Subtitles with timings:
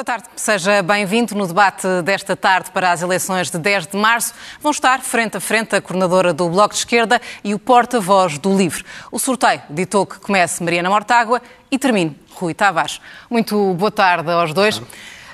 [0.00, 4.32] Boa tarde, seja bem-vindo no debate desta tarde para as eleições de 10 de março.
[4.58, 8.56] Vão estar frente a frente a coordenadora do Bloco de Esquerda e o porta-voz do
[8.56, 8.82] LIVRE.
[9.12, 12.98] O sorteio ditou que comece Mariana Mortágua e termine Rui Tavares.
[13.28, 14.80] Muito boa tarde aos dois.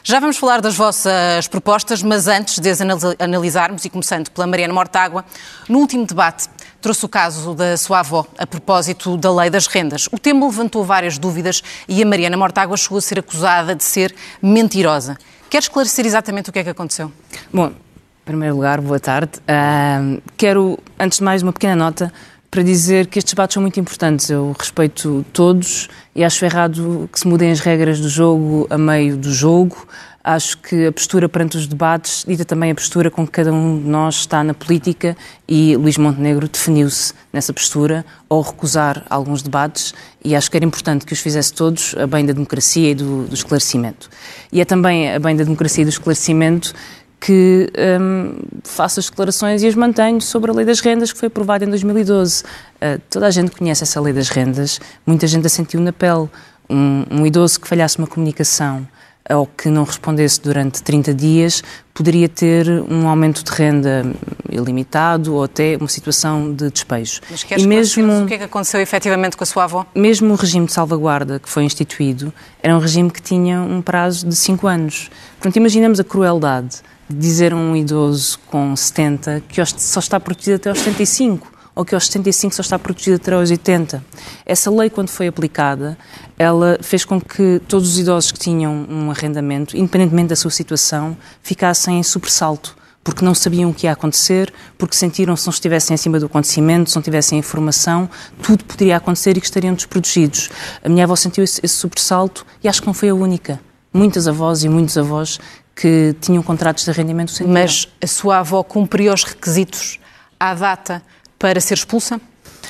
[0.02, 2.80] Já vamos falar das vossas propostas, mas antes de as
[3.20, 5.24] analisarmos, e começando pela Mariana Mortágua,
[5.68, 6.48] no último debate
[6.86, 10.08] trouxe o caso da sua avó a propósito da lei das rendas.
[10.12, 14.14] O tema levantou várias dúvidas e a Mariana Mortágua chegou a ser acusada de ser
[14.40, 15.18] mentirosa.
[15.50, 17.10] Quer esclarecer exatamente o que é que aconteceu?
[17.52, 19.32] Bom, em primeiro lugar, boa tarde.
[19.40, 22.12] Uh, quero, antes de mais, uma pequena nota
[22.52, 24.30] para dizer que estes debates são muito importantes.
[24.30, 29.16] Eu respeito todos e acho errado que se mudem as regras do jogo a meio
[29.16, 29.88] do jogo.
[30.28, 33.78] Acho que a postura perante os debates dita também a postura com que cada um
[33.80, 39.94] de nós está na política e Luís Montenegro definiu-se nessa postura ao recusar alguns debates
[40.24, 43.28] e acho que era importante que os fizesse todos a bem da democracia e do,
[43.28, 44.10] do esclarecimento.
[44.50, 46.74] E é também a bem da democracia e do esclarecimento
[47.20, 51.28] que um, faço as declarações e as mantenho sobre a Lei das Rendas, que foi
[51.28, 52.42] aprovada em 2012.
[52.42, 56.28] Uh, toda a gente conhece essa Lei das Rendas, muita gente a sentiu na pele.
[56.68, 58.88] Um, um idoso que falhasse uma comunicação
[59.30, 64.04] ou que não respondesse durante 30 dias poderia ter um aumento de renda
[64.50, 67.20] ilimitado ou até uma situação de despejo.
[67.30, 69.86] Mas queres e mesmo o que é que aconteceu efetivamente com a sua avó?
[69.94, 72.32] Mesmo o regime de salvaguarda que foi instituído
[72.62, 75.10] era um regime que tinha um prazo de 5 anos.
[75.38, 80.70] Portanto, imaginemos a crueldade dizer a um idoso com 70 que só está protegido até
[80.70, 84.02] aos 75 ou que aos 75 só está protegido até aos 80.
[84.46, 85.96] Essa lei, quando foi aplicada,
[86.38, 91.14] ela fez com que todos os idosos que tinham um arrendamento, independentemente da sua situação,
[91.42, 95.94] ficassem em sobressalto, porque não sabiam o que ia acontecer, porque sentiram se não estivessem
[95.94, 98.08] acima do acontecimento, se não tivessem informação,
[98.42, 100.48] tudo poderia acontecer e que estariam desprotegidos.
[100.82, 103.60] A minha avó sentiu esse, esse sobressalto e acho que não foi a única.
[103.92, 105.38] Muitas avós e muitos avós
[105.74, 110.00] que tinham contratos de arrendamento sem Mas a sua avó cumpriu os requisitos
[110.40, 111.02] à data
[111.38, 112.20] para ser expulsa?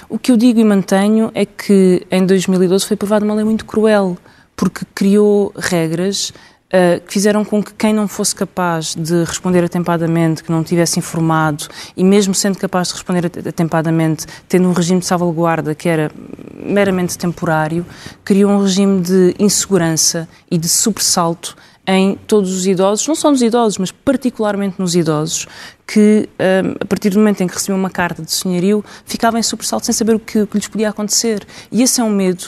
[0.08, 3.64] O que eu digo e mantenho é que em 2012 foi aprovada uma lei muito
[3.64, 4.16] cruel,
[4.54, 10.44] porque criou regras uh, que fizeram com que quem não fosse capaz de responder atempadamente,
[10.44, 11.66] que não tivesse informado,
[11.96, 16.10] e mesmo sendo capaz de responder atempadamente, tendo um regime de salvaguarda que era
[16.54, 17.84] meramente temporário,
[18.24, 23.42] criou um regime de insegurança e de sobressalto em todos os idosos, não só nos
[23.42, 25.46] idosos, mas particularmente nos idosos,
[25.86, 29.42] que um, a partir do momento em que recebiam uma carta de senhorio, ficavam em
[29.42, 31.46] sobressalto sem saber o que, o que lhes podia acontecer.
[31.70, 32.44] E esse é um medo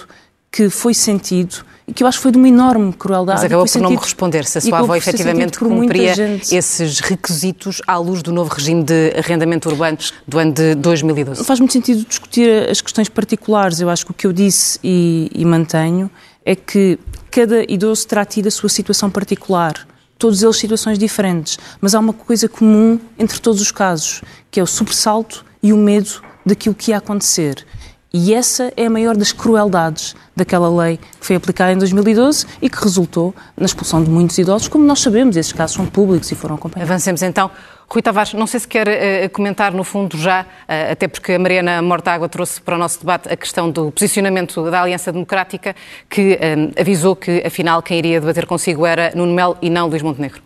[0.50, 3.38] que foi sentido e que eu acho que foi de uma enorme crueldade.
[3.38, 7.96] Mas acabou por não me responder se a sua avó efetivamente cumpria esses requisitos à
[7.96, 11.38] luz do novo regime de arrendamento urbano do ano de 2012.
[11.38, 13.80] Não faz muito sentido discutir as questões particulares.
[13.80, 16.10] Eu acho que o que eu disse e, e mantenho
[16.44, 16.98] é que
[17.30, 19.86] cada idoso terá tido a sua situação particular,
[20.18, 24.62] todos eles situações diferentes, mas há uma coisa comum entre todos os casos, que é
[24.62, 27.64] o sobressalto e o medo daquilo que ia acontecer.
[28.12, 32.70] E essa é a maior das crueldades daquela lei que foi aplicada em 2012 e
[32.70, 36.34] que resultou na expulsão de muitos idosos, como nós sabemos, esses casos são públicos e
[36.34, 36.90] foram acompanhados.
[36.90, 37.50] Avancemos então.
[37.90, 41.38] Rui Tavares, não sei se quer uh, comentar no fundo já, uh, até porque a
[41.38, 45.74] Mariana Mortágua trouxe para o nosso debate a questão do posicionamento da Aliança Democrática,
[46.08, 50.02] que um, avisou que afinal quem iria debater consigo era Nuno Melo e não Luís
[50.02, 50.42] Montenegro.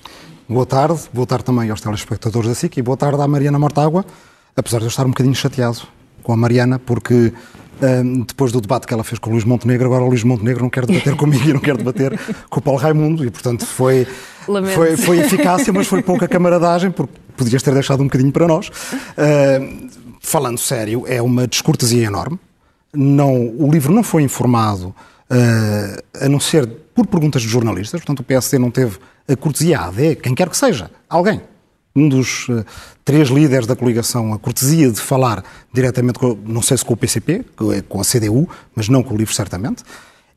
[0.49, 4.05] Boa tarde, boa tarde também aos telespectadores da SIC e boa tarde à Mariana Mortágua,
[4.57, 5.83] apesar de eu estar um bocadinho chateado
[6.23, 7.33] com a Mariana, porque
[7.83, 10.63] um, depois do debate que ela fez com o Luís Montenegro, agora o Luís Montenegro
[10.63, 14.07] não quer debater comigo e não quer debater com o Paulo Raimundo, e portanto foi,
[14.75, 18.69] foi, foi, eficácia, mas foi pouca camaradagem, porque podias ter deixado um bocadinho para nós.
[18.69, 19.89] Uh,
[20.21, 22.39] falando sério, é uma descortesia enorme.
[22.95, 24.89] Não, o livro não foi informado,
[25.31, 28.99] uh, a não ser por perguntas de jornalistas, portanto o PSD não teve
[29.29, 31.41] a cortesia, a AD, quem quer que seja, alguém,
[31.95, 32.65] um dos uh,
[33.05, 36.97] três líderes da coligação a cortesia de falar diretamente, com, não sei se com o
[36.97, 37.45] PCP,
[37.89, 39.83] com a CDU, mas não com o LIVRE, certamente,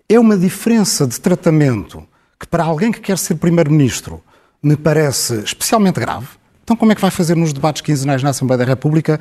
[0.07, 2.03] é uma diferença de tratamento
[2.39, 4.21] que, para alguém que quer ser Primeiro-Ministro,
[4.61, 6.27] me parece especialmente grave.
[6.63, 9.19] Então, como é que vai fazer nos debates quinzenais na Assembleia da República?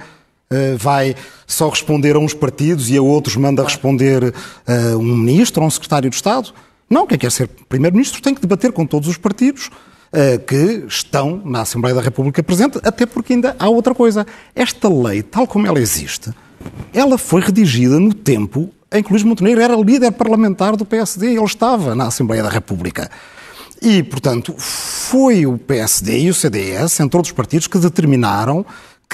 [0.51, 1.15] Uh, vai
[1.47, 5.71] só responder a uns partidos e a outros manda responder uh, um ministro ou um
[5.71, 6.53] secretário de Estado?
[6.89, 9.71] Não, quem quer ser Primeiro-Ministro tem que debater com todos os partidos
[10.47, 14.27] que estão na Assembleia da República presente, até porque ainda há outra coisa.
[14.55, 16.31] Esta lei, tal como ela existe,
[16.93, 21.45] ela foi redigida no tempo em que Luís Montenegro era líder parlamentar do PSD, ele
[21.45, 23.11] estava na Assembleia da República.
[23.83, 28.65] E, portanto, foi o PSD e o CDS, entre outros partidos, que determinaram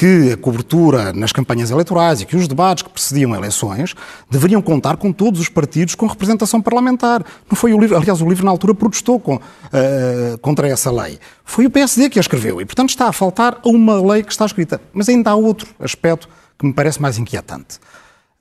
[0.01, 3.95] que a cobertura nas campanhas eleitorais e que os debates que precediam eleições
[4.31, 7.23] deveriam contar com todos os partidos com representação parlamentar.
[7.51, 11.19] Não foi o livro, aliás, o livro na altura protestou com, uh, contra essa lei.
[11.45, 14.33] Foi o PSD que a escreveu e, portanto, está a faltar a uma lei que
[14.33, 14.81] está escrita.
[14.91, 17.79] Mas ainda há outro aspecto que me parece mais inquietante.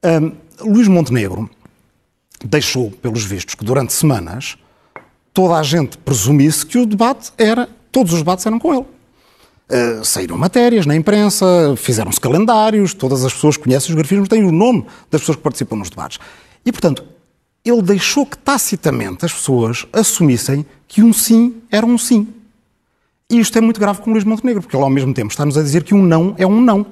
[0.02, 1.50] Um, Luís Montenegro
[2.42, 4.58] deixou, pelos vistos, que durante semanas
[5.34, 8.99] toda a gente presumisse que o debate era, todos os debates eram com ele.
[9.70, 11.46] Uh, saíram matérias na imprensa,
[11.78, 15.76] fizeram-se calendários, todas as pessoas conhecem os grafismos têm o nome das pessoas que participam
[15.76, 16.18] nos debates.
[16.66, 17.06] E, portanto,
[17.64, 22.28] ele deixou que tacitamente as pessoas assumissem que um sim era um sim.
[23.30, 25.58] E isto é muito grave com o Luís Montenegro, porque ele ao mesmo tempo está-nos
[25.58, 26.86] a dizer que um não é um não.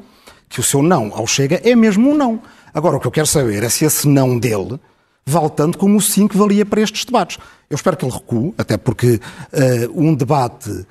[0.48, 2.40] Que o seu não ao Chega é mesmo um não.
[2.74, 4.80] Agora, o que eu quero saber é se esse não dele
[5.26, 7.38] vale tanto como o sim que valia para estes debates.
[7.70, 9.20] Eu espero que ele recue, até porque
[9.52, 10.86] uh, um debate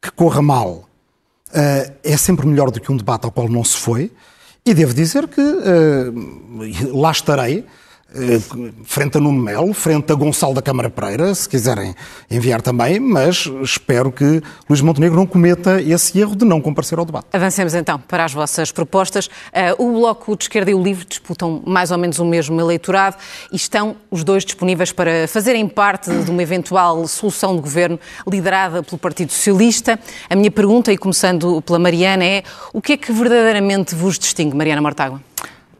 [0.00, 0.88] que corra mal
[1.50, 4.10] uh, é sempre melhor do que um debate ao qual não se foi.
[4.64, 7.64] E devo dizer que uh, lá estarei eh,
[8.84, 11.94] frente a Nuno Melo, frente a Gonçalo da Câmara Pereira, se quiserem
[12.30, 17.04] enviar também, mas espero que Luís Montenegro não cometa esse erro de não comparecer ao
[17.04, 17.26] debate.
[17.32, 19.26] Avancemos então para as vossas propostas.
[19.26, 23.16] Uh, o Bloco de Esquerda e o Livre disputam mais ou menos o mesmo eleitorado
[23.52, 28.82] e estão os dois disponíveis para fazerem parte de uma eventual solução de governo liderada
[28.82, 29.98] pelo Partido Socialista.
[30.28, 32.42] A minha pergunta, e começando pela Mariana, é
[32.72, 35.20] o que é que verdadeiramente vos distingue, Mariana Mortágua?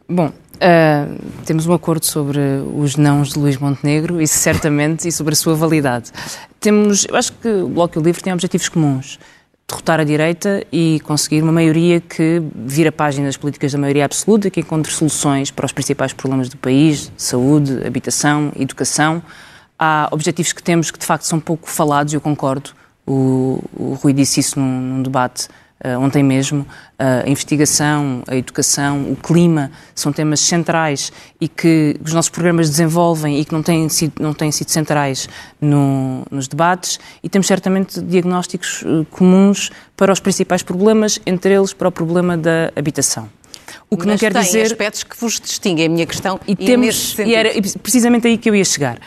[0.09, 2.39] Bom, Uh, temos um acordo sobre
[2.77, 6.13] os nãos de Luís Montenegro, isso certamente, e sobre a sua validade.
[6.61, 9.19] Temos, eu acho que o Bloco e o Livre têm objetivos comuns.
[9.67, 14.61] Derrotar a direita e conseguir uma maioria que vira páginas políticas da maioria absoluta, que
[14.61, 19.23] encontre soluções para os principais problemas do país, saúde, habitação, educação.
[19.79, 22.71] Há objetivos que temos que de facto são pouco falados, eu concordo.
[23.07, 25.49] O, o Rui disse isso num, num debate
[25.99, 32.13] ontem mesmo, uh, a investigação, a educação, o clima são temas centrais e que os
[32.13, 35.29] nossos programas desenvolvem e que não têm sido, não têm sido centrais
[35.61, 41.73] no, nos debates e temos certamente diagnósticos uh, comuns para os principais problemas, entre eles
[41.73, 43.29] para o problema da habitação.
[43.89, 46.41] O que Mas não quer tem dizer aspectos que vos distinguem, a minha questão.
[46.47, 47.51] E, e temos e era
[47.83, 48.99] precisamente aí que eu ia chegar.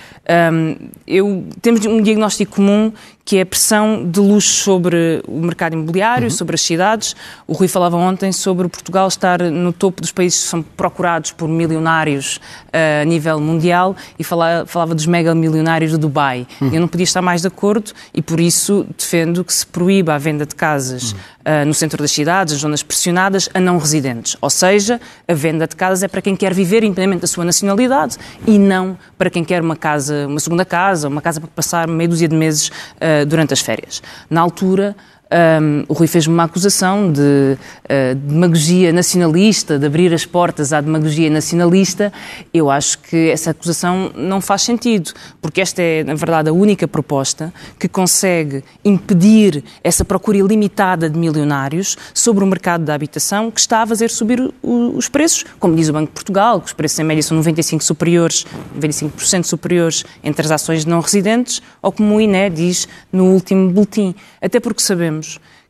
[0.53, 0.75] Um,
[1.07, 2.91] eu temos um diagnóstico comum
[3.25, 6.29] que é a pressão de luxo sobre o mercado imobiliário, uhum.
[6.29, 7.15] sobre as cidades.
[7.47, 11.47] O Rui falava ontem sobre Portugal estar no topo dos países que são procurados por
[11.47, 12.37] milionários
[12.67, 16.45] uh, a nível mundial e falava, falava dos mega milionários do Dubai.
[16.59, 16.73] Uhum.
[16.73, 20.17] Eu não podia estar mais de acordo e por isso defendo que se proíba a
[20.17, 21.17] venda de casas uhum.
[21.17, 24.35] uh, no centro das cidades, as zonas pressionadas, a não residentes.
[24.41, 28.17] Ou seja, a venda de casas é para quem quer viver independente da sua nacionalidade
[28.45, 32.09] e não para quem quer uma casa, uma segunda casa, uma casa para passar meia
[32.09, 34.01] dúzia de meses uh, durante as férias.
[34.29, 34.95] Na altura,
[35.33, 40.79] um, o Rui fez-me uma acusação de uh, demagogia nacionalista, de abrir as portas à
[40.79, 42.13] demagogia nacionalista.
[42.53, 46.87] Eu acho que essa acusação não faz sentido, porque esta é, na verdade, a única
[46.87, 53.59] proposta que consegue impedir essa procura ilimitada de milionários sobre o mercado da habitação que
[53.59, 56.73] está a fazer subir o, os preços, como diz o Banco de Portugal, que os
[56.73, 58.45] preços em média são 95 superiores,
[58.79, 64.13] 95% superiores entre as ações não residentes, ou como o INE diz no último boletim.
[64.39, 65.22] Até porque sabemos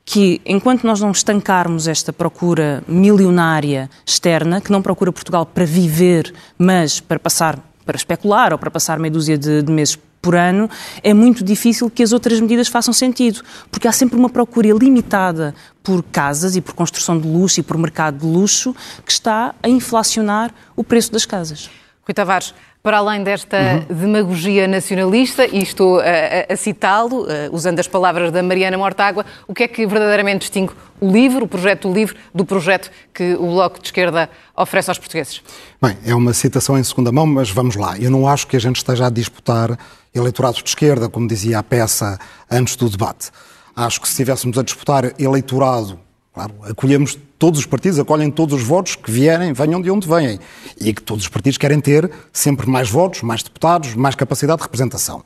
[0.05, 6.33] que enquanto nós não estancarmos esta procura milionária externa, que não procura Portugal para viver,
[6.57, 10.69] mas para passar, para especular ou para passar meia dúzia de, de meses por ano,
[11.01, 15.53] é muito difícil que as outras medidas façam sentido, porque há sempre uma procura limitada
[15.83, 18.73] por casas e por construção de luxo e por mercado de luxo
[19.05, 21.69] que está a inflacionar o preço das casas.
[22.05, 23.57] Rui Tavares, para além desta
[23.89, 23.95] uhum.
[23.95, 29.25] demagogia nacionalista, e estou a, a, a citá-lo, uh, usando as palavras da Mariana Mortágua,
[29.47, 33.35] o que é que verdadeiramente distingue o livro, o projeto do livro, do projeto que
[33.35, 35.41] o Bloco de Esquerda oferece aos portugueses?
[35.81, 37.97] Bem, é uma citação em segunda mão, mas vamos lá.
[37.97, 39.79] Eu não acho que a gente esteja a disputar
[40.13, 42.19] eleitorados de esquerda, como dizia a peça
[42.51, 43.31] antes do debate.
[43.73, 46.02] Acho que se estivéssemos a disputar eleitorado
[46.33, 50.39] Claro, acolhemos todos os partidos, acolhem todos os votos que vierem, venham de onde vêm.
[50.81, 54.63] E que todos os partidos querem ter sempre mais votos, mais deputados, mais capacidade de
[54.63, 55.23] representação.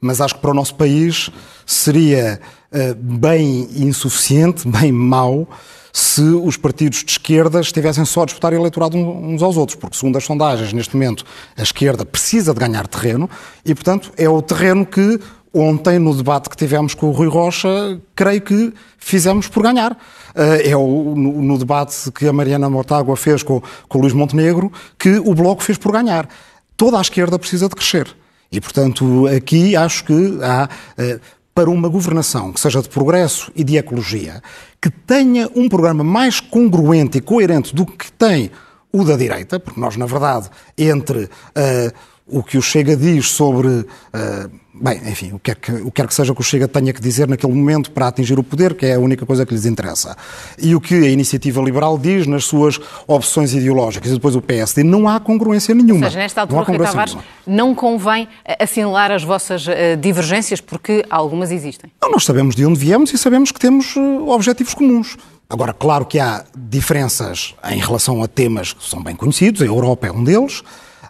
[0.00, 1.30] Mas acho que para o nosso país
[1.64, 2.40] seria
[2.72, 5.48] uh, bem insuficiente, bem mau,
[5.92, 10.16] se os partidos de esquerda estivessem só a disputar eleitorado uns aos outros, porque, segundo
[10.16, 11.24] as sondagens, neste momento,
[11.56, 13.30] a esquerda precisa de ganhar terreno
[13.64, 15.20] e, portanto, é o terreno que
[15.52, 19.96] ontem, no debate que tivemos com o Rui Rocha, creio que fizemos por ganhar.
[20.34, 24.12] Eh, é o, no, no, debate que a Mariana Mortágua fez com, com o Luís
[24.12, 26.28] Montenegro, que o Bloco fez por ganhar.
[26.76, 28.16] Toda a esquerda precisa de crescer.
[28.50, 30.68] E, portanto, aqui acho que há,
[30.98, 31.20] eh,
[31.54, 34.42] para uma governação que seja de progresso e de ecologia,
[34.80, 38.50] que tenha um programa mais congruente e coerente do que tem
[38.92, 41.92] o da direita, porque nós, na verdade, entre uh,
[42.26, 43.68] o que o Chega diz sobre.
[43.68, 46.68] Uh, bem, enfim, o que, é que, o que quer que seja que o Chega
[46.68, 49.52] tenha que dizer naquele momento para atingir o poder, que é a única coisa que
[49.52, 50.16] lhes interessa.
[50.58, 54.82] E o que a iniciativa liberal diz nas suas opções ideológicas e depois o PSD,
[54.82, 56.06] não há congruência nenhuma.
[56.06, 61.50] Ou seja, nesta altura, Rui Tavares, não convém assinalar as vossas uh, divergências, porque algumas
[61.50, 61.90] existem.
[62.00, 65.16] Não, nós sabemos de onde viemos e sabemos que temos uh, objetivos comuns.
[65.50, 70.06] Agora, claro que há diferenças em relação a temas que são bem conhecidos, a Europa
[70.06, 70.62] é um deles.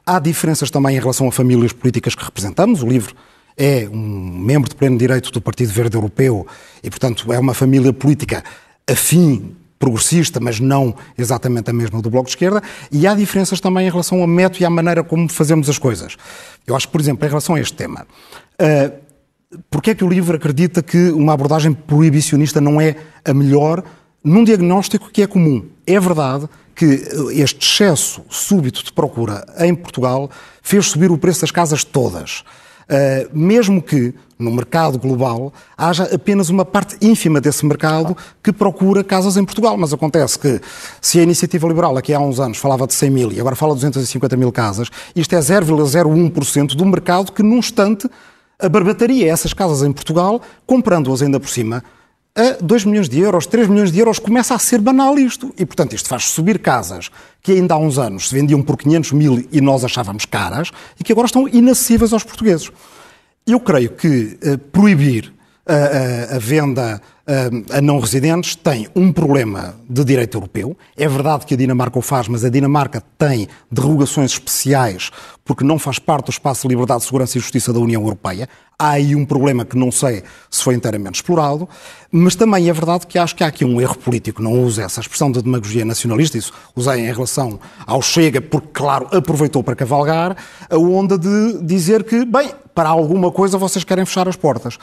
[0.06, 2.82] Há diferenças também em relação a famílias políticas que representamos.
[2.82, 3.14] O livro
[3.56, 6.46] é um membro de pleno direito do Partido Verde Europeu
[6.82, 8.42] e, portanto, é uma família política
[8.90, 12.62] afim, progressista, mas não exatamente a mesma do Bloco de Esquerda.
[12.90, 16.16] E há diferenças também em relação ao método e à maneira como fazemos as coisas.
[16.66, 18.06] Eu acho por exemplo, em relação a este tema,
[18.60, 23.82] uh, porque é que o livro acredita que uma abordagem proibicionista não é a melhor
[24.22, 25.66] num diagnóstico que é comum?
[25.86, 26.48] É verdade
[26.80, 30.30] que este excesso súbito de procura em Portugal
[30.62, 32.42] fez subir o preço das casas todas.
[32.88, 39.04] Uh, mesmo que no mercado global haja apenas uma parte ínfima desse mercado que procura
[39.04, 39.76] casas em Portugal.
[39.76, 40.58] Mas acontece que,
[41.02, 43.74] se a iniciativa liberal aqui há uns anos falava de 100 mil e agora fala
[43.74, 48.08] de 250 mil casas, isto é 0,01% do mercado que, num instante,
[48.58, 51.84] abarbataria essas casas em Portugal, comprando-as ainda por cima
[52.34, 55.52] a 2 milhões de euros, 3 milhões de euros, começa a ser banal isto.
[55.58, 57.10] E, portanto, isto faz subir casas
[57.42, 61.04] que ainda há uns anos se vendiam por 500 mil e nós achávamos caras e
[61.04, 62.70] que agora estão inacessíveis aos portugueses.
[63.46, 65.32] Eu creio que uh, proibir
[65.66, 67.00] a, a, a venda
[67.30, 70.76] a, a não residentes tem um problema de direito europeu.
[70.96, 75.10] É verdade que a Dinamarca o faz, mas a Dinamarca tem derrogações especiais
[75.44, 78.48] porque não faz parte do espaço de liberdade, segurança e justiça da União Europeia.
[78.78, 81.68] Há aí um problema que não sei se foi inteiramente explorado,
[82.10, 84.42] mas também é verdade que acho que há aqui um erro político.
[84.42, 89.08] Não uso essa expressão de demagogia nacionalista, isso usei em relação ao Chega, porque, claro,
[89.12, 90.36] aproveitou para cavalgar
[90.68, 94.78] a onda de dizer que, bem, para alguma coisa vocês querem fechar as portas.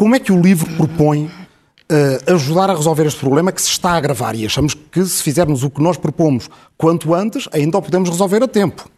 [0.00, 3.90] Como é que o livro propõe uh, ajudar a resolver este problema que se está
[3.90, 4.34] a agravar?
[4.34, 8.42] E achamos que se fizermos o que nós propomos quanto antes, ainda o podemos resolver
[8.42, 8.88] a tempo.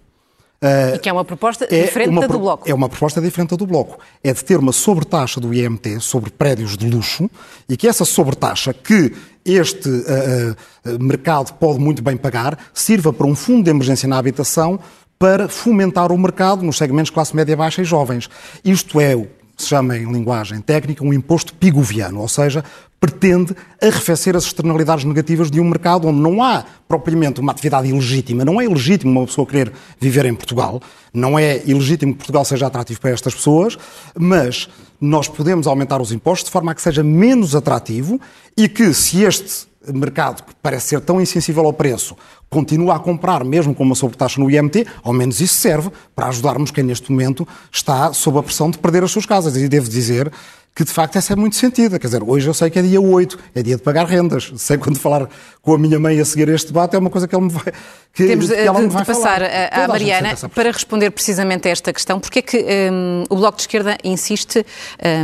[0.62, 2.70] Uh, e que é uma proposta é diferente uma, da do Bloco.
[2.70, 3.98] É uma proposta diferente da do Bloco.
[4.22, 7.28] É de ter uma sobretaxa do IMT sobre prédios de luxo
[7.68, 9.12] e que essa sobretaxa que
[9.44, 14.78] este uh, mercado pode muito bem pagar sirva para um fundo de emergência na habitação
[15.18, 18.30] para fomentar o mercado nos segmentos classe média baixa e jovens.
[18.64, 19.16] Isto é
[19.62, 22.64] se chama em linguagem técnica um imposto pigoviano, ou seja,
[23.00, 28.44] pretende arrefecer as externalidades negativas de um mercado onde não há propriamente uma atividade ilegítima.
[28.44, 30.80] Não é ilegítimo uma pessoa querer viver em Portugal,
[31.12, 33.76] não é ilegítimo que Portugal seja atrativo para estas pessoas,
[34.16, 34.68] mas
[35.00, 38.20] nós podemos aumentar os impostos de forma a que seja menos atrativo
[38.56, 42.16] e que, se este mercado que parece ser tão insensível ao preço
[42.50, 46.70] continua a comprar, mesmo com uma sobretaxa no IMT, ao menos isso serve para ajudarmos
[46.70, 49.56] quem neste momento está sob a pressão de perder as suas casas.
[49.56, 50.30] E devo dizer
[50.74, 51.98] que de facto essa é muito sentida.
[51.98, 54.52] Quer dizer, hoje eu sei que é dia 8, é dia de pagar rendas.
[54.56, 55.28] Sei quando falar
[55.60, 57.72] com a minha mãe a seguir este debate, é uma coisa que ele me vai.
[58.12, 62.20] Que, Temos de, de, de passar à Mariana para responder precisamente a esta questão.
[62.20, 64.64] Porque é que um, o Bloco de Esquerda insiste.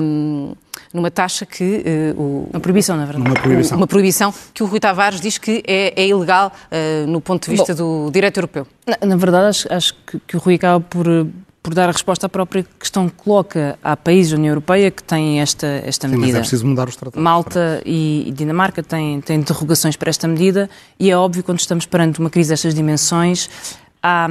[0.02, 0.54] Um,
[0.92, 1.84] numa taxa que
[2.16, 3.76] uh, o, uma proibição, na verdade, uma proibição.
[3.76, 7.56] uma proibição que o Rui Tavares diz que é, é ilegal uh, no ponto de
[7.56, 8.66] vista Bom, do direito europeu.
[8.86, 11.06] Na, na verdade, acho, acho que, que, o Rui acaba por
[11.68, 13.78] por dar a resposta à própria questão que coloca.
[13.84, 16.28] Há países da União Europeia que têm esta, esta Sim, medida.
[16.28, 17.22] Mas é preciso mudar os tratados.
[17.22, 22.20] Malta e, Dinamarca têm, têm derrogações para esta medida e é óbvio, quando estamos perante
[22.20, 23.50] uma crise destas dimensões,
[24.02, 24.28] há,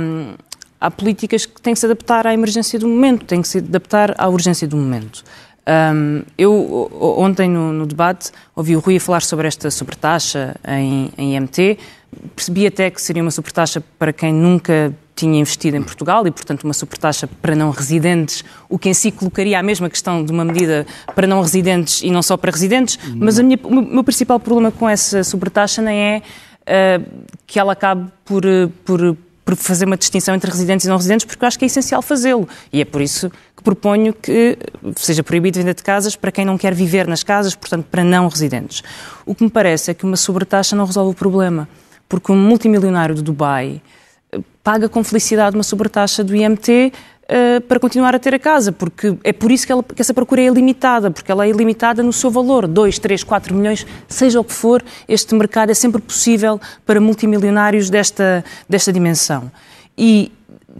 [0.81, 4.15] há políticas que têm que se adaptar à emergência do momento, têm que se adaptar
[4.17, 5.23] à urgência do momento.
[5.67, 11.35] Um, eu, ontem no, no, debate, ouvi o Rui falar sobre esta sobretaxa em, em
[11.35, 11.77] IMT.
[12.33, 16.63] Percebi até que seria uma sobretaxa para quem nunca tinha investido em Portugal e, portanto,
[16.63, 20.45] uma supertaxa para não residentes, o que em si colocaria a mesma questão de uma
[20.45, 22.97] medida para não residentes e não só para residentes.
[23.15, 28.09] Mas minha, o meu principal problema com essa supertaxa nem é uh, que ela acabe
[28.23, 28.43] por,
[28.85, 31.67] por, por fazer uma distinção entre residentes e não residentes, porque eu acho que é
[31.67, 32.49] essencial fazê-lo.
[32.71, 34.57] E é por isso que proponho que
[34.97, 38.27] seja proibido venda de casas para quem não quer viver nas casas, portanto, para não
[38.27, 38.83] residentes.
[39.25, 41.65] O que me parece é que uma sobretaxa não resolve o problema,
[42.09, 43.81] porque um multimilionário de Dubai
[44.61, 46.91] paga com felicidade uma sobretaxa do IMT
[47.29, 50.13] eh, para continuar a ter a casa, porque é por isso que, ela, que, essa
[50.13, 54.39] procura é ilimitada, porque ela é ilimitada no seu valor, 2, 3, 4 milhões, seja
[54.39, 59.51] o que for, este mercado é sempre possível para multimilionários desta, desta dimensão.
[59.97, 60.31] E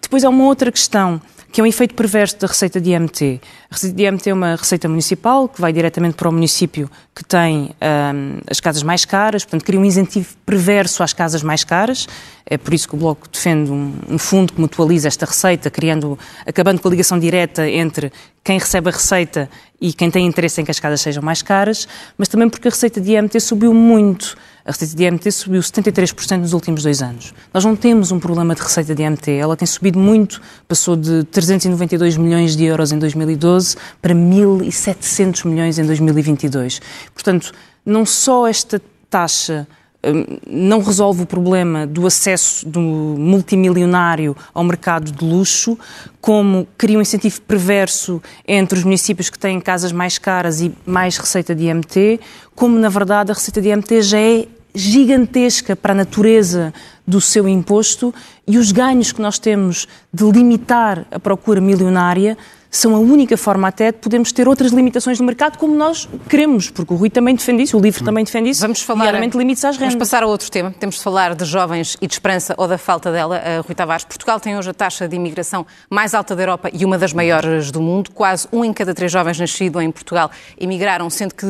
[0.01, 3.41] depois há uma outra questão que é um efeito perverso da receita de IMT.
[3.69, 7.23] A receita de IMT é uma receita municipal que vai diretamente para o município que
[7.23, 12.07] tem um, as casas mais caras, portanto, cria um incentivo perverso às casas mais caras.
[12.45, 16.17] É por isso que o Bloco defende um, um fundo que mutualiza esta receita, criando,
[16.45, 18.11] acabando com a ligação direta entre
[18.43, 19.49] quem recebe a receita
[19.79, 21.87] e quem tem interesse em que as casas sejam mais caras,
[22.17, 24.37] mas também porque a receita de IMT subiu muito.
[24.67, 27.33] A receita de IMT subiu 73% nos últimos dois anos.
[27.53, 31.23] Nós não temos um problema de receita de IMT, ela tem subido muito, passou de
[31.23, 36.81] 392 milhões de euros em 2012 para 1.700 milhões em 2022.
[37.13, 37.53] Portanto,
[37.85, 39.65] não só esta taxa
[40.05, 45.79] hum, não resolve o problema do acesso do multimilionário ao mercado de luxo,
[46.19, 51.15] como cria um incentivo perverso entre os municípios que têm casas mais caras e mais
[51.15, 52.19] receita de IMT,
[52.53, 54.45] como na verdade a receita de IMT já é
[54.77, 56.71] gigantesca para a natureza
[57.05, 58.13] do seu imposto
[58.47, 62.37] e os ganhos que nós temos de limitar a procura milionária
[62.69, 66.69] são a única forma até de podermos ter outras limitações no mercado como nós queremos,
[66.69, 69.77] porque o Rui também defende isso, o livro também defende isso, vamos falar, limites às
[69.77, 69.93] rendas.
[69.93, 72.77] Vamos passar a outro tema, temos de falar de jovens e de esperança ou da
[72.77, 73.37] falta dela.
[73.39, 76.85] Uh, Rui Tavares, Portugal tem hoje a taxa de imigração mais alta da Europa e
[76.85, 78.11] uma das maiores do mundo.
[78.11, 81.45] Quase um em cada três jovens nascidos em Portugal emigraram, sendo que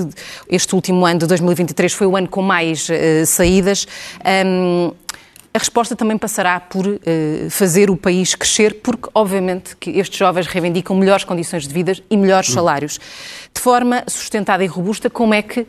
[0.50, 3.88] este último ano de 2023 foi o ano com mais uh, saídas.
[4.46, 4.92] Um,
[5.54, 7.00] a resposta também passará por uh,
[7.50, 12.18] fazer o país crescer, porque, obviamente, que estes jovens reivindicam melhores condições de vida e
[12.18, 13.00] melhores salários.
[13.54, 15.68] De forma sustentada e robusta, como é que uh,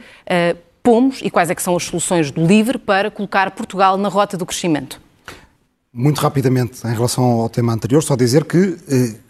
[0.82, 4.36] pomos e quais é que são as soluções do LIVRE para colocar Portugal na rota
[4.36, 5.00] do crescimento?
[5.92, 9.28] Muito rapidamente, em relação ao tema anterior, só dizer que uh,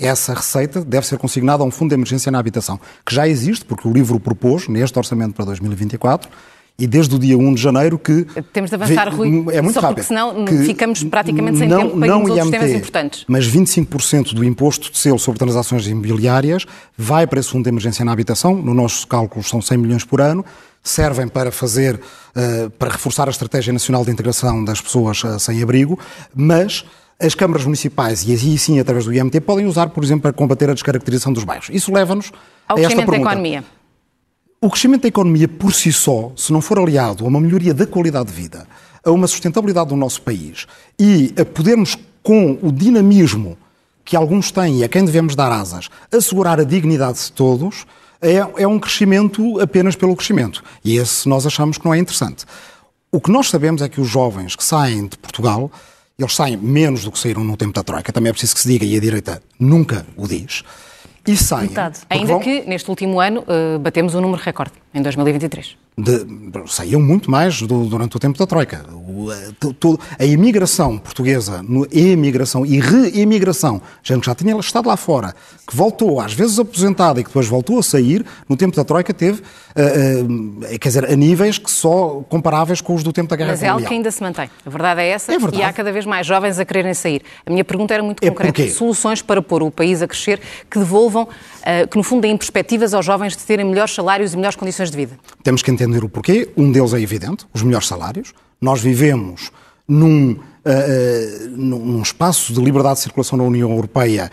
[0.00, 3.64] essa receita deve ser consignada a um fundo de emergência na habitação, que já existe,
[3.64, 6.30] porque o livro propôs, neste orçamento para 2024,
[6.78, 8.24] e desde o dia 1 de janeiro que...
[8.52, 11.98] Temos de avançar, Rui, é muito só rápido, porque senão ficamos praticamente sem não, tempo
[11.98, 13.24] para não irmos outros temas importantes.
[13.26, 16.66] Mas 25% do imposto de selo sobre transações imobiliárias
[16.96, 20.20] vai para esse fundo de emergência na habitação, no nosso cálculo são 100 milhões por
[20.20, 20.44] ano,
[20.80, 25.60] servem para fazer, uh, para reforçar a Estratégia Nacional de Integração das Pessoas uh, Sem
[25.60, 25.98] Abrigo,
[26.32, 26.84] mas
[27.18, 30.70] as câmaras municipais, e aí sim através do IMT, podem usar, por exemplo, para combater
[30.70, 31.68] a descaracterização dos bairros.
[31.72, 32.30] Isso leva-nos
[32.68, 33.10] a esta pergunta.
[33.10, 33.64] da economia.
[34.60, 37.86] O crescimento da economia por si só, se não for aliado a uma melhoria da
[37.86, 38.66] qualidade de vida,
[39.04, 40.66] a uma sustentabilidade do nosso país
[40.98, 43.56] e a podermos, com o dinamismo
[44.04, 47.86] que alguns têm e a quem devemos dar asas, assegurar a dignidade de todos,
[48.20, 50.64] é, é um crescimento apenas pelo crescimento.
[50.84, 52.44] E esse nós achamos que não é interessante.
[53.12, 55.70] O que nós sabemos é que os jovens que saem de Portugal,
[56.18, 58.68] eles saem menos do que saíram no tempo da Troika, também é preciso que se
[58.68, 60.64] diga, e a direita nunca o diz
[61.28, 61.70] e saem.
[62.08, 62.40] Ainda vão...
[62.40, 66.24] que neste último ano uh, batemos um número recorde, em 2023 de,
[66.68, 68.86] saíam muito mais do, durante o tempo da Troika.
[68.92, 74.86] O, a, to, a, imigração portuguesa, no, imigração e reimigração, gente que já tinha estado
[74.86, 75.34] lá fora,
[75.66, 79.12] que voltou, às vezes aposentada e que depois voltou a sair, no tempo da Troika
[79.12, 79.42] teve,
[80.78, 83.68] quer dizer, a níveis que só comparáveis com os do tempo da Guerra Mas é
[83.68, 84.48] algo que ainda se mantém.
[84.64, 85.32] A verdade é essa.
[85.32, 85.58] É verdade.
[85.58, 87.22] E há cada vez mais jovens a quererem sair.
[87.44, 88.62] A minha pergunta era muito é concreta.
[88.62, 92.36] É Soluções para pôr o país a crescer que devolvam, uh, que no fundo deem
[92.36, 95.18] perspectivas aos jovens de terem melhores salários e melhores condições de vida.
[95.42, 96.50] Temos que entender entender o porquê.
[96.56, 98.32] Um deles é evidente, os melhores salários.
[98.60, 99.50] Nós vivemos
[99.86, 104.30] num, uh, num espaço de liberdade de circulação na União Europeia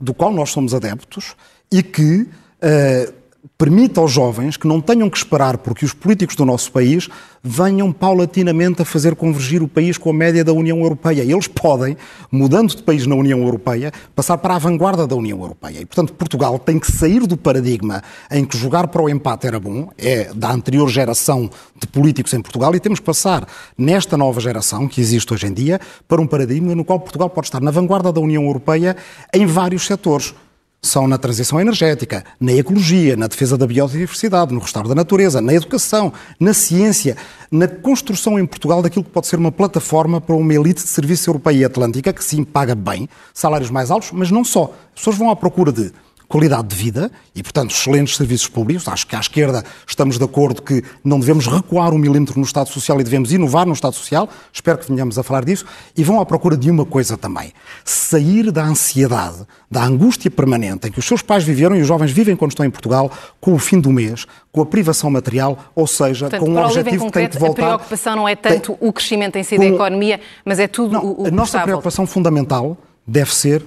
[0.00, 1.34] do qual nós somos adeptos
[1.70, 3.19] e que uh,
[3.56, 7.08] permita aos jovens que não tenham que esperar porque os políticos do nosso país
[7.42, 11.22] venham paulatinamente a fazer convergir o país com a média da União Europeia.
[11.22, 11.96] Eles podem,
[12.30, 15.80] mudando de país na União Europeia, passar para a vanguarda da União Europeia.
[15.80, 19.58] E, portanto, Portugal tem que sair do paradigma em que jogar para o empate era
[19.58, 24.40] bom, é da anterior geração de políticos em Portugal, e temos que passar nesta nova
[24.40, 27.70] geração que existe hoje em dia para um paradigma no qual Portugal pode estar na
[27.70, 28.96] vanguarda da União Europeia
[29.32, 30.34] em vários setores
[30.82, 35.52] são na transição energética, na ecologia, na defesa da biodiversidade, no restauro da natureza, na
[35.52, 37.16] educação, na ciência,
[37.50, 41.28] na construção em Portugal daquilo que pode ser uma plataforma para uma elite de serviço
[41.28, 44.74] europeia e atlântica que sim paga bem, salários mais altos, mas não só.
[44.94, 45.92] As pessoas vão à procura de
[46.30, 48.86] qualidade de vida e, portanto, excelentes serviços públicos.
[48.86, 52.68] Acho que à esquerda estamos de acordo que não devemos recuar um milímetro no Estado
[52.68, 54.28] Social e devemos inovar no Estado Social.
[54.52, 55.66] Espero que venhamos a falar disso.
[55.96, 57.52] E vão à procura de uma coisa também:
[57.84, 62.12] sair da ansiedade, da angústia permanente em que os seus pais viveram e os jovens
[62.12, 65.88] vivem quando estão em Portugal, com o fim do mês, com a privação material, ou
[65.88, 67.62] seja, Portanto, com um objetivo que tem que voltar.
[67.62, 68.88] A preocupação não é tanto tem...
[68.88, 69.62] o crescimento em si com...
[69.62, 73.64] da economia, mas é tudo não, o, o A nossa preocupação fundamental deve ser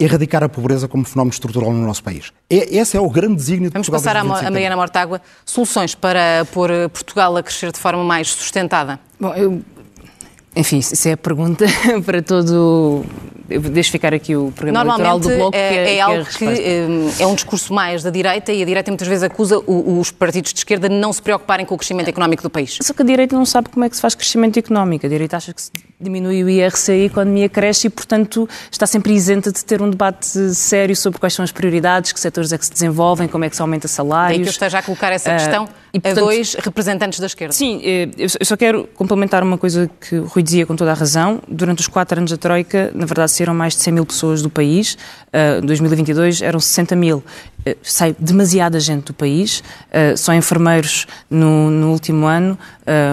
[0.00, 2.32] erradicar a pobreza como fenómeno estrutural no nosso país.
[2.48, 4.14] É, esse é o grande desígnio de Vamos Portugal.
[4.14, 5.20] Vamos passar a, a Mariana Mortágua.
[5.44, 8.98] Soluções para pôr Portugal a crescer de forma mais sustentada?
[9.20, 9.62] Bom, eu...
[10.56, 11.64] Enfim, isso é a pergunta
[12.04, 13.04] para todo
[13.58, 16.24] deixo ficar aqui o programa eleitoral do Bloco, é, que é, é que algo é
[16.24, 20.52] que é um discurso mais da direita e a direita muitas vezes acusa os partidos
[20.52, 22.78] de esquerda de não se preocuparem com o crescimento económico do país.
[22.82, 25.06] Só que a direita não sabe como é que se faz crescimento económico.
[25.06, 29.12] A direita acha que se diminui o IRC, a economia cresce e, portanto, está sempre
[29.12, 32.64] isenta de ter um debate sério sobre quais são as prioridades, que setores é que
[32.64, 34.40] se desenvolvem, como é que se aumenta salários.
[34.40, 37.26] É que eu esteja a colocar essa questão uh, e, portanto, a dois representantes da
[37.26, 37.52] esquerda.
[37.52, 40.94] Sim, eh, eu só quero complementar uma coisa que o Rui dizia com toda a
[40.94, 41.40] razão.
[41.46, 44.50] Durante os quatro anos da Troika, na verdade, saíram mais de 100 mil pessoas do
[44.50, 44.94] país.
[45.28, 47.18] Uh, em 2022 eram 60 mil.
[47.18, 49.62] Uh, sai demasiada gente do país.
[49.88, 52.58] Uh, só enfermeiros no, no último ano,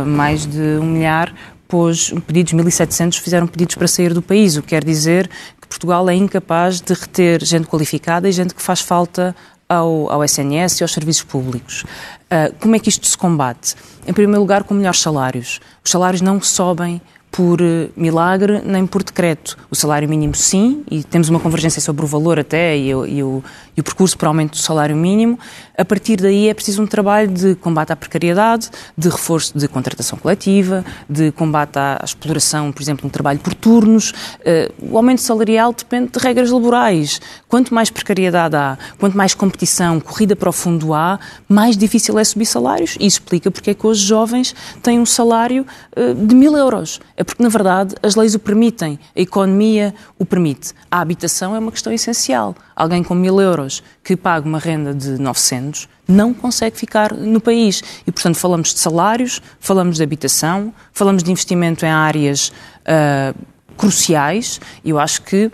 [0.06, 1.34] mais de um milhar,
[1.68, 5.30] pôs pedidos, 1.700 fizeram pedidos para sair do país, o que quer dizer
[5.62, 9.36] que Portugal é incapaz de reter gente qualificada e gente que faz falta
[9.70, 11.84] ao, ao SNS e aos serviços públicos.
[11.84, 13.76] Uh, como é que isto se combate?
[14.08, 15.60] Em primeiro lugar, com melhores salários.
[15.84, 17.02] Os salários não sobem
[17.38, 19.56] por eh, milagre nem por decreto.
[19.70, 23.44] O salário mínimo, sim, e temos uma convergência sobre o valor até e, e, o,
[23.78, 25.38] e o percurso para o aumento do salário mínimo.
[25.80, 30.18] A partir daí é preciso um trabalho de combate à precariedade, de reforço de contratação
[30.18, 34.10] coletiva, de combate à exploração, por exemplo, no trabalho por turnos.
[34.10, 37.22] Uh, o aumento salarial depende de regras laborais.
[37.48, 42.24] Quanto mais precariedade há, quanto mais competição, corrida para o fundo há, mais difícil é
[42.24, 42.98] subir salários.
[43.00, 45.64] E isso explica porque é que hoje jovens têm um salário
[45.96, 50.26] uh, de mil euros é porque, na verdade, as leis o permitem, a economia o
[50.26, 50.74] permite.
[50.90, 52.56] A habitação é uma questão essencial.
[52.76, 55.67] Alguém com mil euros que paga uma renda de 900
[56.08, 57.84] não consegue ficar no país.
[58.06, 62.52] E, portanto, falamos de salários, falamos de habitação, falamos de investimento em áreas
[62.84, 63.38] uh,
[63.76, 65.52] cruciais, e eu acho que,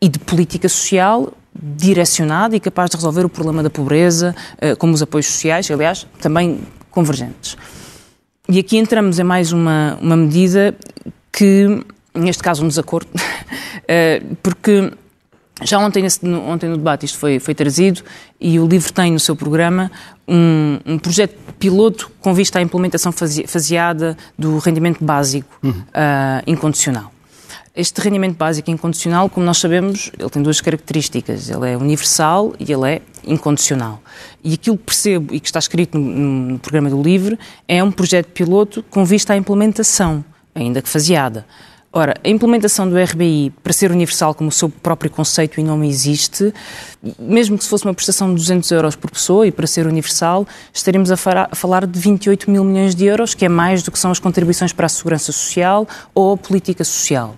[0.00, 4.92] e de política social direcionada e capaz de resolver o problema da pobreza, uh, como
[4.92, 7.56] os apoios sociais, aliás, também convergentes.
[8.48, 10.74] E aqui entramos em mais uma, uma medida
[11.30, 11.84] que,
[12.14, 13.10] neste caso, um desacordo,
[13.86, 14.90] eh, porque
[15.62, 16.06] já ontem,
[16.46, 18.02] ontem no debate isto foi, foi trazido
[18.40, 19.90] e o LIVRE tem no seu programa
[20.26, 25.70] um, um projeto piloto com vista à implementação faseada do rendimento básico uhum.
[25.70, 27.12] uh, incondicional.
[27.74, 31.48] Este rendimento básico incondicional, como nós sabemos, ele tem duas características.
[31.48, 34.02] Ele é universal e ele é incondicional.
[34.42, 37.92] E aquilo que percebo e que está escrito no, no programa do LIVRE é um
[37.92, 40.24] projeto piloto com vista à implementação,
[40.56, 41.46] ainda que faseada.
[41.90, 45.88] Ora, a implementação do RBI para ser universal como o seu próprio conceito e nome
[45.88, 46.52] existe,
[47.18, 50.46] mesmo que se fosse uma prestação de 200 euros por pessoa e para ser universal,
[50.72, 54.10] estaríamos a, falar de 28 mil milhões de euros, que é mais do que são
[54.10, 57.34] as contribuições para a segurança social ou a política social.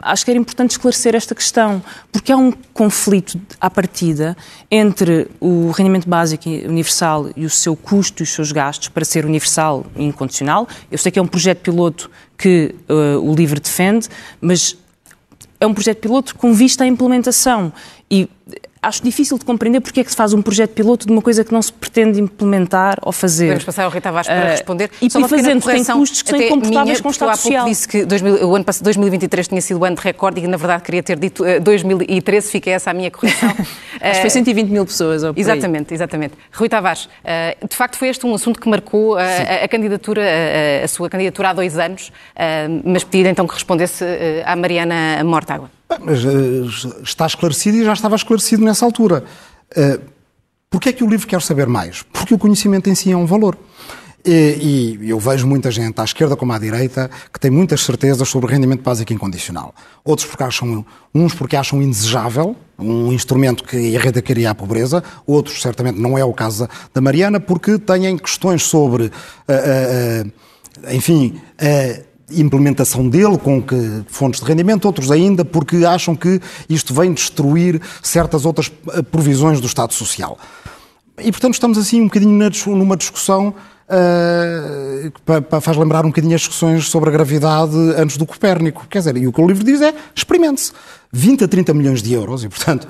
[0.00, 1.82] Acho que era importante esclarecer esta questão,
[2.12, 4.36] porque há um conflito à partida
[4.70, 9.24] entre o rendimento básico universal e o seu custo e os seus gastos para ser
[9.24, 10.68] universal e incondicional.
[10.90, 14.08] Eu sei que é um projeto piloto que uh, o LIVRE defende,
[14.40, 14.76] mas
[15.60, 17.72] é um projeto piloto com vista à implementação.
[18.10, 18.28] E
[18.82, 21.44] acho difícil de compreender porque é que se faz um projeto piloto de uma coisa
[21.44, 23.46] que não se pretende implementar ou fazer.
[23.46, 24.90] Podemos passar ao Rita Vaz para uh, responder.
[25.00, 27.66] E Só fazendo, tem custos que são incomportáveis com o Estado Social.
[27.66, 30.56] disse que 2000, o ano passado, 2023 tinha sido o ano de recorde e na
[30.56, 33.50] verdade queria ter dito uh, 2013, fica essa a minha correção.
[34.00, 35.22] Acho que foi 120 mil pessoas.
[35.24, 36.34] Ou exatamente, exatamente.
[36.52, 40.22] Rui Tavares, uh, de facto foi este um assunto que marcou uh, a, a, candidatura,
[40.22, 42.12] a, a, sua candidatura há dois anos,
[42.84, 44.04] mas pedi então que respondesse
[44.44, 45.77] à Mariana Mortágua.
[46.00, 46.20] Mas
[47.02, 49.24] está esclarecido e já estava esclarecido nessa altura.
[49.76, 50.18] Uh,
[50.70, 52.02] Porquê é que o livro quer saber mais?
[52.02, 53.56] Porque o conhecimento em si é um valor.
[54.24, 58.28] E, e, eu vejo muita gente, à esquerda como à direita, que tem muitas certezas
[58.28, 59.74] sobre o rendimento básico incondicional.
[60.04, 60.84] Outros porque acham,
[61.14, 66.34] uns porque acham indesejável, um instrumento que erradicaria a pobreza, outros certamente não é o
[66.34, 71.40] caso da Mariana, porque têm questões sobre, uh, uh, uh, enfim,
[72.30, 77.80] implementação dele com que, fontes de rendimento, outros ainda porque acham que isto vem destruir
[78.02, 80.38] certas outras eh, provisões do Estado Social.
[81.18, 83.54] E, portanto, estamos assim um bocadinho numa discussão
[83.88, 88.86] uh, que faz lembrar um bocadinho as discussões sobre a gravidade antes do Copérnico.
[88.88, 90.72] Quer dizer, e o que o livro diz é, experimente-se.
[91.12, 92.86] 20 a 30 milhões de euros, e, portanto,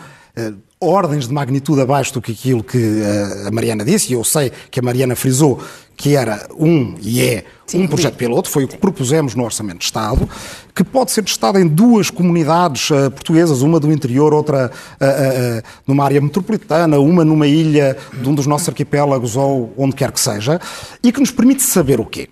[0.81, 4.53] ordens de magnitude abaixo do que aquilo que uh, a Mariana disse, e eu sei
[4.71, 5.61] que a Mariana frisou
[5.97, 9.79] que era um e é Sim, um projeto piloto, foi o que propusemos no Orçamento
[9.79, 10.29] de Estado,
[10.73, 15.63] que pode ser testado em duas comunidades uh, portuguesas, uma do interior, outra uh, uh,
[15.85, 20.21] numa área metropolitana, uma numa ilha de um dos nossos arquipélagos ou onde quer que
[20.21, 20.61] seja,
[21.03, 22.29] e que nos permite saber o quê?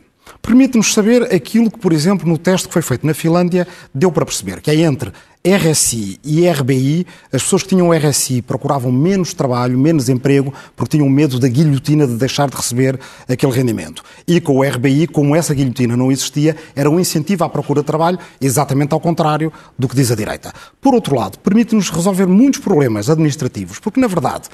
[0.47, 4.25] Permite-nos saber aquilo que, por exemplo, no teste que foi feito na Finlândia, deu para
[4.25, 5.13] perceber, que é entre
[5.45, 11.09] RSI e RBI, as pessoas que tinham RSI procuravam menos trabalho, menos emprego, porque tinham
[11.09, 14.05] medo da guilhotina de deixar de receber aquele rendimento.
[14.27, 17.87] E com o RBI, como essa guilhotina não existia, era um incentivo à procura de
[17.87, 20.53] trabalho, exatamente ao contrário do que diz a direita.
[20.81, 24.49] Por outro lado, permite-nos resolver muitos problemas administrativos, porque, na verdade,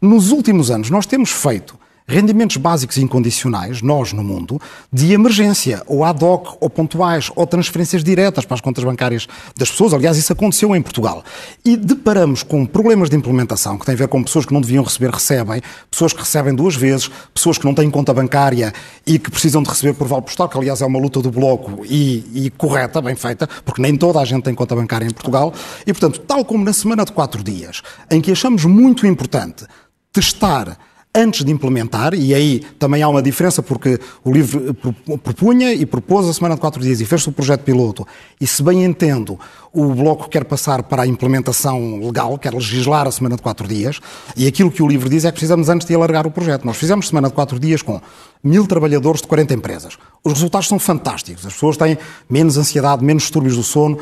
[0.00, 1.74] nos últimos anos nós temos feito
[2.08, 4.58] rendimentos básicos e incondicionais, nós no mundo,
[4.90, 9.70] de emergência, ou ad hoc, ou pontuais, ou transferências diretas para as contas bancárias das
[9.70, 9.92] pessoas.
[9.92, 11.22] Aliás, isso aconteceu em Portugal.
[11.62, 14.82] E deparamos com problemas de implementação, que têm a ver com pessoas que não deviam
[14.82, 18.72] receber, recebem, pessoas que recebem duas vezes, pessoas que não têm conta bancária
[19.06, 21.84] e que precisam de receber por vale postal, que aliás é uma luta do Bloco
[21.84, 25.52] e, e correta, bem feita, porque nem toda a gente tem conta bancária em Portugal.
[25.86, 29.66] E, portanto, tal como na semana de quatro dias, em que achamos muito importante
[30.10, 30.78] testar
[31.14, 34.74] antes de implementar, e aí também há uma diferença porque o livro
[35.22, 38.06] propunha e propôs a semana de quatro dias e fez-se o projeto piloto,
[38.40, 39.38] e se bem entendo,
[39.72, 44.00] o Bloco quer passar para a implementação legal, quer legislar a semana de quatro dias,
[44.36, 46.64] e aquilo que o livro diz é que precisamos antes de alargar o projeto.
[46.64, 48.00] Nós fizemos semana de quatro dias com
[48.42, 49.98] mil trabalhadores de 40 empresas.
[50.24, 51.44] Os resultados são fantásticos.
[51.44, 53.98] As pessoas têm menos ansiedade, menos distúrbios do sono,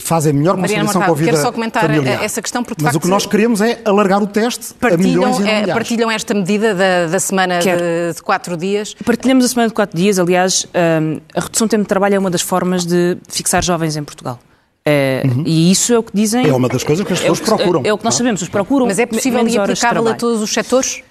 [0.00, 2.22] fazem melhor conciliação com a vida quero só comentar familiar.
[2.22, 5.38] essa questão porque Mas o que nós queremos é alargar o teste partilham, a milhões
[5.38, 8.94] e não é, Partilham esta medida da, da semana de, de, quatro dias?
[9.04, 10.18] Partilhamos a semana de quatro dias.
[10.18, 13.96] Aliás, hum, a redução do tempo de trabalho é uma das formas de fixar jovens
[13.96, 14.38] em Portugal.
[14.86, 15.44] É, uhum.
[15.46, 16.46] E isso é o que dizem.
[16.46, 17.82] É uma das coisas que as pessoas é, procuram.
[17.84, 18.86] É, é, o que nós sabemos, os procuram.
[18.86, 21.02] Mas é possível e aplicável a todos os setores?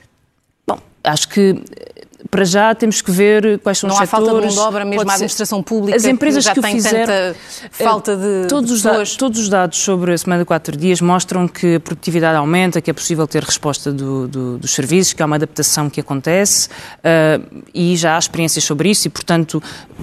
[0.67, 1.59] Bom, acho que
[2.29, 4.27] para já temos que ver quais são não os setores.
[4.27, 6.53] Não há falta de mão de obra, mesmo a administração pública As empresas que já
[6.53, 7.35] que o tem fizeram, tanta
[7.71, 9.15] falta de todos os, pessoas.
[9.15, 12.89] todos os dados sobre a semana de quatro dias mostram que a produtividade aumenta, que
[12.89, 17.63] é possível ter resposta do, do, dos serviços, que há uma adaptação que acontece uh,
[17.73, 19.61] e já há experiências sobre isso e, portanto,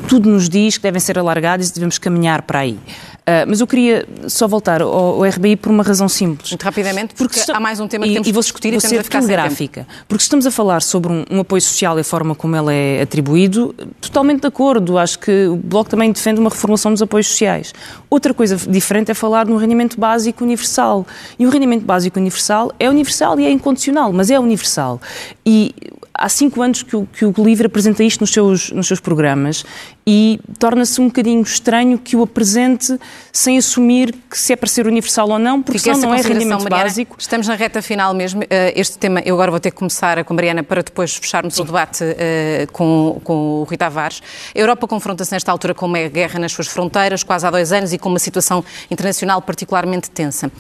[0.09, 2.78] tudo nos diz que devem ser alargados e devemos caminhar para aí.
[3.20, 6.50] Uh, mas eu queria só voltar ao, ao, RBI por uma razão simples.
[6.50, 8.70] Muito rapidamente, porque, porque há mais um tema que e, temos e vou, que discutir
[8.70, 11.98] vou e temos a ficar gráfica, Porque estamos a falar sobre um, um, apoio social
[11.98, 14.98] e forma como ele é atribuído, totalmente de acordo.
[14.98, 17.72] Acho que o Bloco também defende uma reformulação dos apoios sociais.
[18.08, 21.06] Outra coisa diferente é falar um rendimento básico universal.
[21.38, 25.00] E o rendimento básico universal é universal e é incondicional, mas é universal.
[25.46, 25.72] E
[26.12, 29.64] há cinco anos que o, que o Livre apresenta isto nos seus, nos seus programas
[30.06, 32.98] e torna-se um bocadinho estranho que o apresente
[33.32, 36.62] sem assumir que se é para ser universal ou não, porque senão não é rendimento
[36.62, 37.16] Mariana, básico.
[37.18, 38.42] Estamos na reta final mesmo.
[38.48, 41.54] Eh, este tema, eu agora vou ter que começar com a Mariana para depois fecharmos
[41.54, 41.62] Sim.
[41.62, 44.22] o debate uh, com, com o Rui Tavares.
[44.54, 47.92] A Europa confronta-se nesta altura com uma guerra nas suas fronteiras, quase há dois anos,
[47.92, 50.50] e com uma situação internacional particularmente tensa.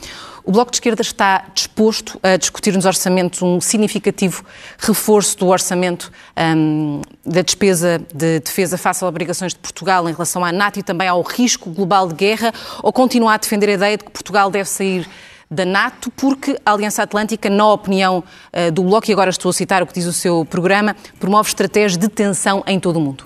[0.44, 4.44] O Bloco de Esquerda está disposto a discutir nos orçamentos um significativo
[4.78, 6.10] reforço do orçamento
[6.56, 9.08] um, da despesa de defesa face às
[9.48, 13.34] de Portugal em relação à NATO e também ao risco global de guerra, ou continuar
[13.34, 15.08] a defender a ideia de que Portugal deve sair
[15.50, 18.22] da NATO, porque a Aliança Atlântica, na opinião
[18.54, 21.48] uh, do Bloco, e agora estou a citar o que diz o seu programa, promove
[21.48, 23.24] estratégias de tensão em todo o mundo?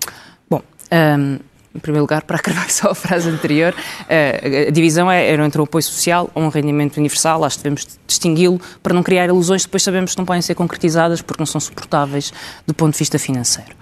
[0.48, 1.38] Bom, um
[1.74, 3.74] em primeiro lugar, para acabar só a frase anterior,
[4.08, 7.98] a divisão é, era entre o apoio social ou um rendimento universal, acho que devemos
[8.06, 11.46] distingui-lo para não criar ilusões que depois sabemos que não podem ser concretizadas porque não
[11.46, 12.32] são suportáveis
[12.64, 13.74] do ponto de vista financeiro.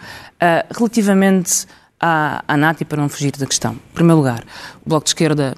[0.75, 1.67] Relativamente
[2.03, 4.43] à, à NATO, e para não fugir da questão, em primeiro lugar,
[4.85, 5.55] o Bloco de Esquerda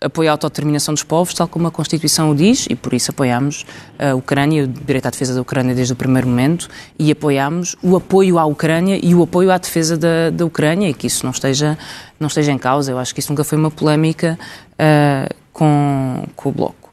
[0.00, 3.66] apoia a autodeterminação dos povos, tal como a Constituição o diz, e por isso apoiamos
[3.98, 6.68] a Ucrânia, o direito à defesa da Ucrânia desde o primeiro momento,
[6.98, 10.94] e apoiamos o apoio à Ucrânia e o apoio à defesa da, da Ucrânia, e
[10.94, 11.76] que isso não esteja,
[12.18, 12.92] não esteja em causa.
[12.92, 14.38] Eu acho que isso nunca foi uma polémica
[14.72, 16.90] uh, com, com o Bloco.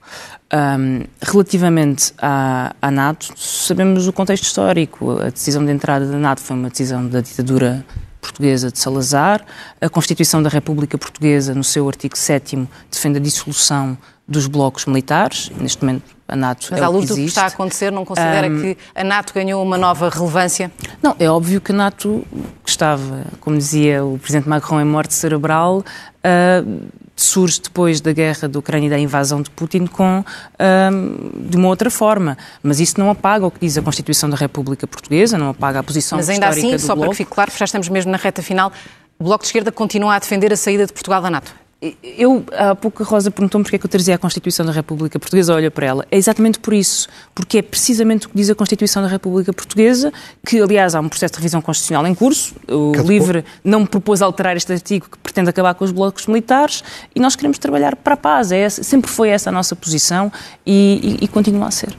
[0.54, 5.20] Um, relativamente à, à, NATO, sabemos o contexto histórico.
[5.20, 7.86] A decisão de entrada da NATO foi uma decisão da ditadura
[8.28, 9.46] portuguesa de Salazar.
[9.80, 15.50] A Constituição da República Portuguesa, no seu artigo 7 defende a dissolução dos blocos militares.
[15.58, 18.48] Neste momento, a NATO Mas é à luz do que está a acontecer, não considera
[18.48, 20.70] um, que a NATO ganhou uma nova relevância?
[21.02, 22.26] Não, é óbvio que a NATO
[22.66, 26.88] estava, como dizia o Presidente Macron, em morte cerebral, uh,
[27.22, 31.68] surge depois da guerra da Ucrânia e da invasão de Putin com, uh, de uma
[31.68, 32.38] outra forma.
[32.62, 35.84] Mas isso não apaga o que diz a Constituição da República Portuguesa, não apaga a
[35.84, 37.02] posição Mas ainda assim, só bloco.
[37.02, 38.72] para que fique claro, já estamos mesmo na reta final,
[39.20, 41.67] o Bloco de Esquerda continua a defender a saída de Portugal da NATO?
[42.02, 45.20] Eu, há pouco a Rosa perguntou-me porque é que eu trazia a Constituição da República
[45.20, 46.08] Portuguesa, olha para ela.
[46.10, 50.12] É exatamente por isso, porque é precisamente o que diz a Constituição da República Portuguesa,
[50.44, 54.24] que aliás há um processo de revisão constitucional em curso, o que LIVRE não propôs
[54.24, 58.16] alterar este artigo que pretende acabar com os blocos militares e nós queremos trabalhar para
[58.16, 60.32] a paz, é essa, sempre foi essa a nossa posição
[60.66, 61.96] e, e, e continua a ser.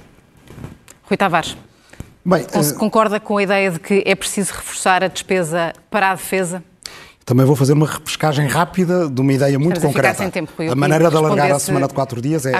[1.05, 1.57] Rui Tavares.
[2.25, 2.75] Bem, uh...
[2.75, 6.65] concorda com a ideia de que é preciso reforçar a despesa para a defesa?
[7.29, 10.23] Também vou fazer uma repescagem rápida de uma ideia muito Estamos concreta.
[10.23, 12.55] A, sem tempo, a maneira de alargar a semana de quatro dias é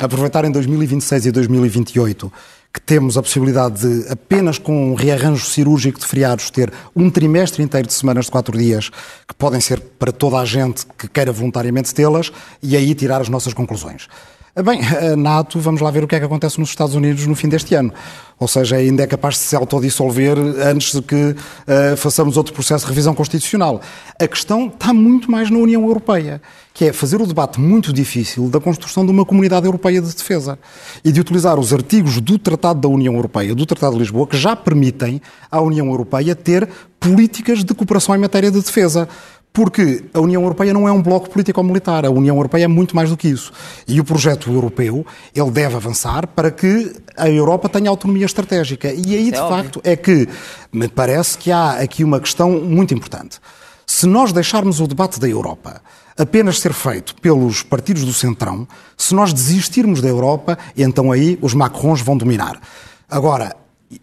[0.00, 2.32] aproveitar em 2026 e 2028
[2.74, 7.62] que temos a possibilidade de, apenas com um rearranjo cirúrgico de feriados, ter um trimestre
[7.62, 8.90] inteiro de semanas de quatro dias,
[9.28, 13.28] que podem ser para toda a gente que queira voluntariamente tê-las, e aí tirar as
[13.28, 14.08] nossas conclusões.
[14.52, 17.36] Bem, a NATO, vamos lá ver o que é que acontece nos Estados Unidos no
[17.36, 17.92] fim deste ano.
[18.36, 22.84] Ou seja, ainda é capaz de se autodissolver antes de que uh, façamos outro processo
[22.84, 23.80] de revisão constitucional.
[24.20, 26.42] A questão está muito mais na União Europeia,
[26.74, 30.58] que é fazer o debate muito difícil da construção de uma comunidade europeia de defesa
[31.04, 34.36] e de utilizar os artigos do Tratado da União Europeia, do Tratado de Lisboa, que
[34.36, 39.08] já permitem à União Europeia ter políticas de cooperação em matéria de defesa.
[39.52, 43.10] Porque a União Europeia não é um bloco político-militar, a União Europeia é muito mais
[43.10, 43.52] do que isso.
[43.86, 48.92] E o projeto europeu, ele deve avançar para que a Europa tenha autonomia estratégica.
[48.92, 49.92] E aí, de é facto, óbvio.
[49.92, 50.28] é que
[50.72, 53.40] me parece que há aqui uma questão muito importante.
[53.84, 55.82] Se nós deixarmos o debate da Europa
[56.16, 61.54] apenas ser feito pelos partidos do Centrão, se nós desistirmos da Europa, então aí os
[61.54, 62.60] Macrons vão dominar.
[63.08, 63.56] Agora,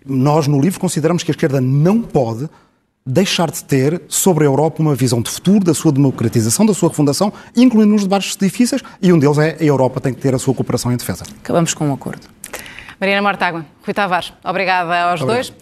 [0.05, 2.49] nós no livro consideramos que a esquerda não pode
[3.07, 6.89] deixar de ter sobre a Europa uma visão de futuro, da sua democratização, da sua
[6.89, 10.39] refundação, incluindo nos debates difíceis, e um deles é a Europa tem que ter a
[10.39, 11.23] sua cooperação em defesa.
[11.41, 12.27] Acabamos com um acordo.
[12.99, 15.35] Mariana Mortágua, Rui Tavares, obrigada aos Obrigado.
[15.35, 15.53] dois.